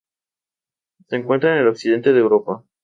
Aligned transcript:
Se 1.09 1.15
encuentra 1.15 1.53
en 1.53 1.61
el 1.61 1.67
occidente 1.67 2.11
de 2.11 2.17
Europa. 2.21 2.63